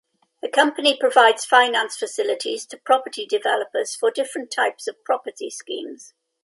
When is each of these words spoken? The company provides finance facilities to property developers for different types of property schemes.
The 0.41 0.49
company 0.49 0.97
provides 0.99 1.45
finance 1.45 1.95
facilities 1.95 2.65
to 2.65 2.77
property 2.77 3.27
developers 3.27 3.93
for 3.95 4.09
different 4.09 4.49
types 4.49 4.87
of 4.87 5.03
property 5.03 5.51
schemes. 5.51 6.15